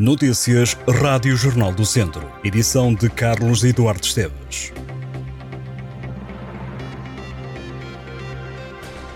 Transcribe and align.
Notícias 0.00 0.78
Rádio 0.88 1.36
Jornal 1.36 1.74
do 1.74 1.84
Centro. 1.84 2.26
Edição 2.42 2.94
de 2.94 3.10
Carlos 3.10 3.62
Eduardo 3.62 4.02
Esteves. 4.02 4.72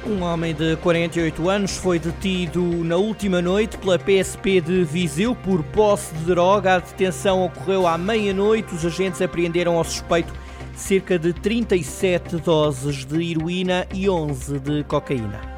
Um 0.06 0.20
homem 0.20 0.52
de 0.52 0.76
48 0.76 1.48
anos 1.48 1.78
foi 1.78 1.98
detido 1.98 2.62
na 2.84 2.96
última 2.96 3.40
noite 3.40 3.78
pela 3.78 3.98
PSP 3.98 4.60
de 4.60 4.84
Viseu 4.84 5.34
por 5.34 5.62
posse 5.62 6.14
de 6.16 6.26
droga. 6.26 6.74
A 6.74 6.78
detenção 6.80 7.42
ocorreu 7.46 7.86
à 7.86 7.96
meia-noite. 7.96 8.74
Os 8.74 8.84
agentes 8.84 9.22
apreenderam 9.22 9.78
ao 9.78 9.84
suspeito 9.84 10.34
cerca 10.76 11.18
de 11.18 11.32
37 11.32 12.36
doses 12.36 13.06
de 13.06 13.30
heroína 13.30 13.86
e 13.94 14.06
11 14.06 14.58
de 14.58 14.84
cocaína. 14.84 15.53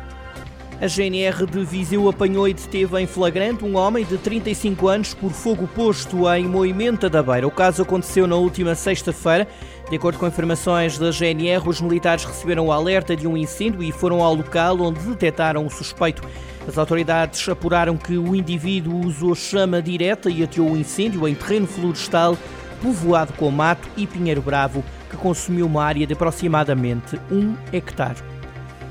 A 0.78 0.86
GNR 0.86 1.46
de 1.46 1.64
Viseu 1.64 2.06
apanhou 2.06 2.46
e 2.46 2.52
deteve 2.52 3.00
em 3.00 3.06
flagrante 3.06 3.64
um 3.64 3.78
homem 3.78 4.04
de 4.04 4.18
35 4.18 4.88
anos 4.88 5.14
por 5.14 5.32
fogo 5.32 5.66
posto 5.66 6.30
em 6.34 6.46
Moimenta 6.46 7.08
da 7.08 7.22
Beira. 7.22 7.46
O 7.46 7.50
caso 7.50 7.80
aconteceu 7.80 8.26
na 8.26 8.36
última 8.36 8.74
sexta-feira. 8.74 9.48
De 9.88 9.96
acordo 9.96 10.18
com 10.18 10.26
informações 10.26 10.98
da 10.98 11.10
GNR, 11.10 11.66
os 11.66 11.80
militares 11.80 12.24
receberam 12.24 12.66
o 12.66 12.72
alerta 12.72 13.16
de 13.16 13.26
um 13.26 13.38
incêndio 13.38 13.82
e 13.82 13.90
foram 13.90 14.22
ao 14.22 14.34
local 14.34 14.78
onde 14.82 15.00
detectaram 15.00 15.64
o 15.64 15.70
suspeito. 15.70 16.22
As 16.68 16.76
autoridades 16.76 17.48
apuraram 17.48 17.96
que 17.96 18.18
o 18.18 18.36
indivíduo 18.36 19.06
usou 19.06 19.34
chama 19.34 19.80
direta 19.80 20.28
e 20.28 20.42
ateou 20.42 20.72
o 20.72 20.76
incêndio 20.76 21.26
em 21.26 21.34
terreno 21.34 21.66
florestal, 21.66 22.36
povoado 22.82 23.32
com 23.32 23.50
mato 23.50 23.88
e 23.96 24.06
pinheiro 24.06 24.42
bravo, 24.42 24.84
que 25.08 25.16
consumiu 25.16 25.64
uma 25.64 25.82
área 25.82 26.06
de 26.06 26.12
aproximadamente 26.12 27.18
um 27.30 27.54
hectare. 27.72 28.35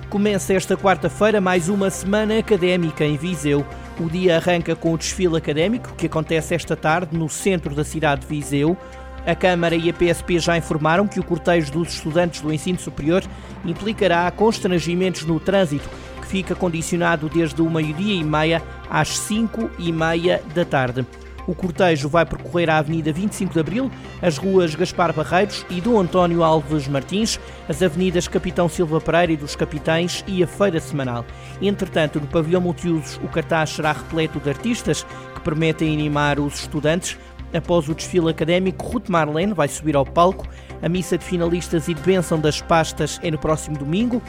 Começa 0.09 0.53
esta 0.53 0.77
quarta-feira 0.77 1.41
mais 1.41 1.67
uma 1.67 1.89
semana 1.89 2.37
académica 2.37 3.03
em 3.03 3.17
Viseu. 3.17 3.65
O 3.99 4.07
dia 4.07 4.37
arranca 4.37 4.75
com 4.75 4.93
o 4.93 4.97
desfile 4.97 5.35
académico, 5.35 5.93
que 5.95 6.05
acontece 6.05 6.53
esta 6.53 6.75
tarde 6.75 7.17
no 7.17 7.27
centro 7.27 7.73
da 7.73 7.83
cidade 7.83 8.21
de 8.21 8.27
Viseu. 8.27 8.77
A 9.25 9.33
Câmara 9.33 9.75
e 9.75 9.89
a 9.89 9.93
PSP 9.93 10.37
já 10.37 10.55
informaram 10.55 11.07
que 11.07 11.19
o 11.19 11.23
cortejo 11.23 11.71
dos 11.71 11.95
estudantes 11.95 12.39
do 12.39 12.53
ensino 12.53 12.79
superior 12.79 13.23
implicará 13.65 14.29
constrangimentos 14.29 15.23
no 15.23 15.39
trânsito, 15.39 15.89
que 16.21 16.27
fica 16.27 16.53
condicionado 16.53 17.27
desde 17.27 17.59
o 17.61 17.69
meio-dia 17.69 18.13
e 18.13 18.23
meia 18.23 18.61
às 18.87 19.17
cinco 19.17 19.71
e 19.79 19.91
meia 19.91 20.41
da 20.53 20.63
tarde. 20.63 21.05
O 21.47 21.53
cortejo 21.53 22.09
vai 22.09 22.25
percorrer 22.25 22.69
a 22.69 22.77
Avenida 22.77 23.13
25 23.13 23.53
de 23.53 23.59
Abril, 23.59 23.91
as 24.21 24.37
ruas 24.37 24.73
Gaspar 24.73 25.13
Barreiros 25.13 25.65
e 25.69 25.79
do 25.79 25.97
António 25.97 26.43
Alves 26.43 26.87
Martins, 26.87 27.39
as 27.69 27.81
avenidas 27.83 28.27
Capitão 28.27 28.67
Silva 28.67 28.99
Pereira 28.99 29.33
e 29.33 29.37
dos 29.37 29.55
Capitães 29.55 30.23
e 30.27 30.43
a 30.43 30.47
Feira 30.47 30.79
Semanal. 30.79 31.23
Entretanto, 31.61 32.19
no 32.19 32.27
pavilhão 32.27 32.61
multiusos, 32.61 33.19
o 33.23 33.27
cartaz 33.27 33.69
será 33.69 33.91
repleto 33.91 34.39
de 34.39 34.49
artistas 34.49 35.05
que 35.35 35.41
permitem 35.41 35.93
animar 35.93 36.39
os 36.39 36.61
estudantes. 36.61 37.17
Após 37.53 37.87
o 37.87 37.93
desfile 37.93 38.29
académico, 38.29 38.83
Ruth 38.83 39.07
Marlene 39.07 39.53
vai 39.53 39.67
subir 39.67 39.95
ao 39.95 40.05
palco. 40.05 40.47
A 40.81 40.89
missa 40.89 41.17
de 41.17 41.23
finalistas 41.23 41.87
e 41.87 41.93
de 41.93 42.01
bênção 42.01 42.39
das 42.39 42.59
pastas 42.59 43.19
é 43.23 43.29
no 43.29 43.37
próximo 43.37 43.77
domingo. 43.77 44.21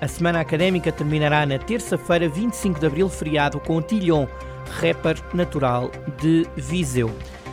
A 0.00 0.08
semana 0.08 0.40
académica 0.40 0.90
terminará 0.90 1.44
na 1.44 1.58
terça-feira, 1.58 2.26
25 2.28 2.80
de 2.80 2.86
abril, 2.86 3.08
feriado 3.08 3.60
com 3.60 3.82
Tilhon 3.82 4.26
rapper 4.70 5.16
natural 5.34 5.90
de 6.20 6.46
Viseu. 6.56 7.10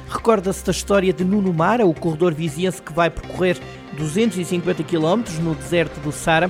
Recorda-se 0.10 0.64
da 0.64 0.72
história 0.72 1.12
de 1.12 1.26
Nuno 1.26 1.54
Mara, 1.54 1.86
o 1.86 1.94
corredor 1.94 2.34
viziense 2.34 2.82
que 2.82 2.94
vai 2.94 3.10
percorrer 3.10 3.58
250 3.98 4.84
km 4.84 5.24
no 5.42 5.54
deserto 5.56 6.00
do 6.00 6.12
Sara. 6.12 6.50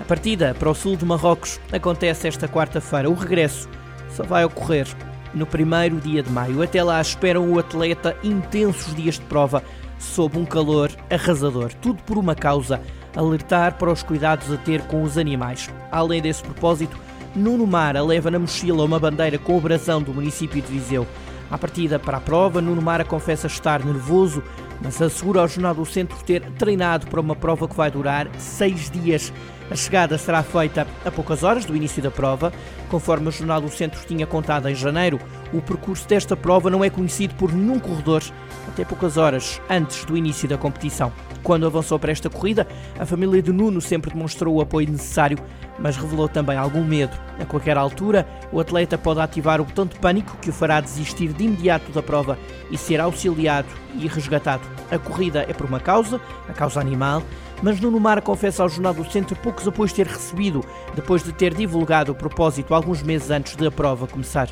A 0.00 0.04
partida 0.04 0.54
para 0.58 0.70
o 0.70 0.74
sul 0.74 0.96
de 0.96 1.04
Marrocos 1.04 1.60
acontece 1.72 2.28
esta 2.28 2.46
quarta-feira. 2.46 3.10
O 3.10 3.14
regresso 3.14 3.68
só 4.10 4.22
vai 4.22 4.44
ocorrer 4.44 4.86
no 5.34 5.44
primeiro 5.44 6.00
dia 6.00 6.22
de 6.22 6.30
maio. 6.30 6.62
Até 6.62 6.82
lá 6.82 7.00
esperam 7.00 7.50
o 7.50 7.58
atleta 7.58 8.16
intensos 8.22 8.94
dias 8.94 9.16
de 9.16 9.22
prova 9.22 9.62
sob 9.98 10.38
um 10.38 10.44
calor 10.44 10.90
arrasador. 11.10 11.72
Tudo 11.74 12.02
por 12.04 12.16
uma 12.16 12.34
causa: 12.34 12.80
alertar 13.16 13.74
para 13.74 13.92
os 13.92 14.02
cuidados 14.02 14.52
a 14.52 14.56
ter 14.56 14.82
com 14.82 15.02
os 15.02 15.18
animais. 15.18 15.68
Além 15.90 16.22
desse 16.22 16.42
propósito, 16.42 16.96
Nuno 17.34 17.66
Mara 17.66 18.02
leva 18.02 18.30
na 18.30 18.38
mochila 18.38 18.84
uma 18.84 18.98
bandeira 18.98 19.38
com 19.38 19.56
o 19.56 19.60
brasão 19.60 20.00
do 20.00 20.14
município 20.14 20.62
de 20.62 20.68
Viseu. 20.68 21.06
À 21.50 21.58
partida 21.58 21.98
para 21.98 22.18
a 22.18 22.20
prova, 22.20 22.60
Nuno 22.60 22.80
Mara 22.80 23.04
confessa 23.04 23.48
estar 23.48 23.84
nervoso, 23.84 24.42
mas 24.80 25.00
assegura 25.02 25.40
ao 25.40 25.48
Jornal 25.48 25.74
do 25.74 25.84
Centro 25.84 26.16
ter 26.24 26.42
treinado 26.52 27.06
para 27.08 27.20
uma 27.20 27.34
prova 27.34 27.66
que 27.68 27.76
vai 27.76 27.90
durar 27.90 28.28
seis 28.38 28.88
dias. 28.88 29.32
A 29.70 29.74
chegada 29.74 30.16
será 30.16 30.42
feita 30.42 30.86
a 31.04 31.10
poucas 31.10 31.42
horas 31.42 31.64
do 31.64 31.74
início 31.74 32.02
da 32.02 32.10
prova. 32.10 32.52
Conforme 32.88 33.28
o 33.28 33.32
Jornal 33.32 33.60
do 33.60 33.68
Centro 33.68 34.00
tinha 34.06 34.26
contado 34.26 34.68
em 34.68 34.74
janeiro, 34.74 35.18
o 35.54 35.62
percurso 35.62 36.08
desta 36.08 36.36
prova 36.36 36.68
não 36.68 36.84
é 36.84 36.90
conhecido 36.90 37.34
por 37.36 37.52
nenhum 37.52 37.78
corredor 37.78 38.22
até 38.68 38.84
poucas 38.84 39.16
horas 39.16 39.60
antes 39.70 40.04
do 40.04 40.16
início 40.16 40.48
da 40.48 40.58
competição. 40.58 41.12
Quando 41.42 41.66
avançou 41.66 41.98
para 41.98 42.10
esta 42.10 42.28
corrida, 42.28 42.66
a 42.98 43.06
família 43.06 43.40
de 43.40 43.52
Nuno 43.52 43.80
sempre 43.80 44.10
demonstrou 44.10 44.56
o 44.56 44.60
apoio 44.60 44.90
necessário, 44.90 45.38
mas 45.78 45.96
revelou 45.96 46.28
também 46.28 46.56
algum 46.56 46.82
medo. 46.82 47.16
A 47.38 47.44
qualquer 47.44 47.76
altura, 47.76 48.26
o 48.50 48.58
atleta 48.58 48.96
pode 48.96 49.20
ativar 49.20 49.60
o 49.60 49.64
botão 49.64 49.86
de 49.86 49.98
pânico 49.98 50.36
que 50.38 50.50
o 50.50 50.52
fará 50.52 50.80
desistir 50.80 51.32
de 51.32 51.44
imediato 51.44 51.92
da 51.92 52.02
prova 52.02 52.38
e 52.70 52.78
ser 52.78 53.00
auxiliado 53.00 53.68
e 53.94 54.08
resgatado. 54.08 54.62
A 54.90 54.98
corrida 54.98 55.44
é 55.48 55.52
por 55.52 55.66
uma 55.66 55.78
causa, 55.78 56.20
a 56.48 56.52
causa 56.52 56.80
animal, 56.80 57.22
mas 57.62 57.78
Nuno 57.78 58.00
Mar 58.00 58.20
confessa 58.22 58.62
ao 58.62 58.68
Jornal 58.68 58.94
do 58.94 59.10
Centro 59.10 59.36
poucos 59.36 59.68
apoios 59.68 59.92
ter 59.92 60.06
recebido 60.06 60.64
depois 60.94 61.22
de 61.22 61.32
ter 61.32 61.54
divulgado 61.54 62.12
o 62.12 62.14
propósito 62.14 62.74
alguns 62.74 63.02
meses 63.02 63.30
antes 63.30 63.54
da 63.56 63.70
prova 63.70 64.06
começar. 64.06 64.48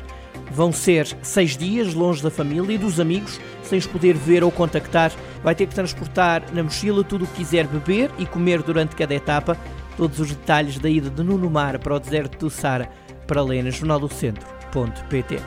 Vão 0.51 0.71
ser 0.71 1.07
seis 1.21 1.57
dias 1.57 1.93
longe 1.93 2.21
da 2.21 2.29
família 2.29 2.73
e 2.73 2.77
dos 2.77 2.99
amigos, 2.99 3.39
sem 3.63 3.79
os 3.79 3.87
poder 3.87 4.15
ver 4.15 4.43
ou 4.43 4.51
contactar. 4.51 5.11
Vai 5.43 5.55
ter 5.55 5.67
que 5.67 5.75
transportar 5.75 6.43
na 6.53 6.63
mochila 6.63 7.03
tudo 7.03 7.25
o 7.25 7.27
que 7.27 7.37
quiser 7.37 7.67
beber 7.67 8.11
e 8.17 8.25
comer 8.25 8.61
durante 8.61 8.95
cada 8.95 9.15
etapa. 9.15 9.57
Todos 9.97 10.19
os 10.19 10.29
detalhes 10.29 10.79
da 10.79 10.89
ida 10.89 11.09
de 11.09 11.23
Nuno 11.23 11.49
Mar 11.49 11.79
para 11.79 11.95
o 11.95 11.99
deserto 11.99 12.37
do 12.37 12.49
Sara 12.49 12.89
para 13.27 13.41
ler 13.41 13.63
na 13.63 13.69
jornaldocentro.pt. 13.69 15.39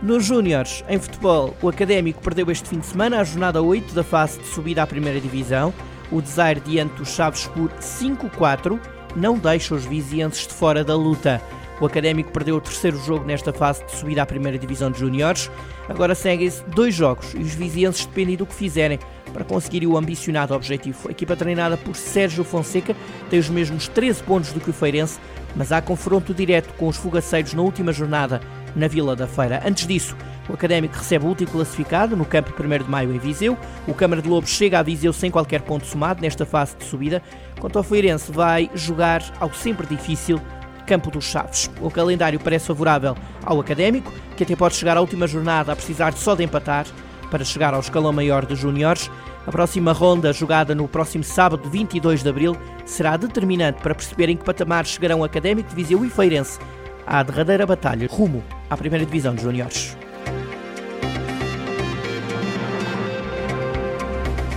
Nos 0.00 0.26
Júniores, 0.26 0.84
em 0.88 0.98
futebol, 0.98 1.56
o 1.60 1.68
Académico 1.68 2.22
perdeu 2.22 2.48
este 2.50 2.68
fim 2.68 2.78
de 2.78 2.86
semana 2.86 3.20
a 3.20 3.24
jornada 3.24 3.60
8 3.60 3.94
da 3.94 4.04
fase 4.04 4.38
de 4.38 4.46
subida 4.46 4.82
à 4.82 4.86
primeira 4.86 5.20
divisão. 5.20 5.74
O 6.12 6.22
Desire 6.22 6.60
diante 6.64 6.94
dos 6.94 7.08
Chaves 7.08 7.46
por 7.48 7.70
5-4 7.72 8.78
não 9.16 9.36
deixa 9.36 9.74
os 9.74 9.84
vizienses 9.84 10.46
de 10.46 10.54
fora 10.54 10.84
da 10.84 10.94
luta. 10.94 11.42
O 11.80 11.86
Académico 11.86 12.32
perdeu 12.32 12.56
o 12.56 12.60
terceiro 12.60 12.98
jogo 12.98 13.24
nesta 13.24 13.52
fase 13.52 13.84
de 13.84 13.92
subida 13.92 14.22
à 14.22 14.26
primeira 14.26 14.58
divisão 14.58 14.90
de 14.90 14.98
júniores. 14.98 15.50
Agora 15.88 16.14
seguem-se 16.14 16.62
dois 16.64 16.94
jogos 16.94 17.34
e 17.34 17.38
os 17.38 17.54
vizienses 17.54 18.04
dependem 18.04 18.36
do 18.36 18.46
que 18.46 18.54
fizerem 18.54 18.98
para 19.32 19.44
conseguir 19.44 19.86
o 19.86 19.96
ambicionado 19.96 20.54
objetivo. 20.54 21.08
A 21.08 21.12
equipa 21.12 21.36
treinada 21.36 21.76
por 21.76 21.94
Sérgio 21.94 22.42
Fonseca 22.42 22.96
tem 23.30 23.38
os 23.38 23.48
mesmos 23.48 23.86
13 23.88 24.22
pontos 24.24 24.52
do 24.52 24.60
que 24.60 24.70
o 24.70 24.72
Feirense, 24.72 25.20
mas 25.54 25.70
há 25.70 25.80
confronto 25.80 26.34
direto 26.34 26.74
com 26.74 26.88
os 26.88 26.96
fogaceiros 26.96 27.54
na 27.54 27.62
última 27.62 27.92
jornada 27.92 28.40
na 28.74 28.88
Vila 28.88 29.14
da 29.14 29.26
Feira. 29.26 29.62
Antes 29.64 29.86
disso, 29.86 30.16
o 30.48 30.54
Académico 30.54 30.96
recebe 30.96 31.24
o 31.24 31.28
último 31.28 31.50
classificado 31.50 32.16
no 32.16 32.24
campo 32.24 32.52
1 32.60 32.84
de 32.84 32.90
Maio 32.90 33.12
em 33.12 33.18
Viseu. 33.18 33.56
O 33.86 33.94
Câmara 33.94 34.22
de 34.22 34.28
Lobos 34.28 34.50
chega 34.50 34.78
a 34.78 34.82
Viseu 34.82 35.12
sem 35.12 35.30
qualquer 35.30 35.62
ponto 35.62 35.86
somado 35.86 36.20
nesta 36.22 36.44
fase 36.44 36.76
de 36.76 36.84
subida. 36.84 37.22
Quanto 37.60 37.76
ao 37.76 37.84
Feirense, 37.84 38.32
vai 38.32 38.70
jogar 38.74 39.22
ao 39.40 39.52
sempre 39.52 39.86
difícil 39.86 40.40
Campo 40.88 41.10
dos 41.10 41.26
Chaves. 41.26 41.70
O 41.82 41.90
calendário 41.90 42.40
parece 42.40 42.66
favorável 42.66 43.14
ao 43.44 43.60
Académico, 43.60 44.10
que 44.36 44.42
até 44.42 44.56
pode 44.56 44.74
chegar 44.74 44.96
à 44.96 45.00
última 45.00 45.26
jornada 45.26 45.70
a 45.70 45.76
precisar 45.76 46.14
só 46.14 46.34
de 46.34 46.42
empatar 46.42 46.86
para 47.30 47.44
chegar 47.44 47.74
ao 47.74 47.80
escalão 47.80 48.10
maior 48.10 48.46
de 48.46 48.56
júniores. 48.56 49.10
A 49.46 49.52
próxima 49.52 49.92
ronda, 49.92 50.32
jogada 50.32 50.74
no 50.74 50.88
próximo 50.88 51.22
sábado, 51.22 51.68
22 51.68 52.22
de 52.22 52.28
abril, 52.28 52.56
será 52.86 53.18
determinante 53.18 53.82
para 53.82 53.94
perceber 53.94 54.30
em 54.30 54.36
que 54.36 54.44
patamar 54.44 54.86
chegarão 54.86 55.22
Académico 55.22 55.68
de 55.68 55.76
Viseu 55.76 56.04
e 56.04 56.08
Feirense 56.08 56.58
à 57.06 57.22
derradeira 57.22 57.66
batalha 57.66 58.08
rumo 58.10 58.42
à 58.70 58.76
primeira 58.76 59.04
divisão 59.04 59.34
de 59.34 59.42
júniores. 59.42 59.96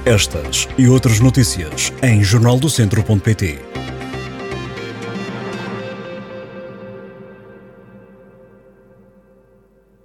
Estas 0.05 0.67
e 0.77 0.87
outras 0.87 1.19
notícias 1.19 1.93
em 2.01 2.23
jornaldocentro.pt 2.23 3.59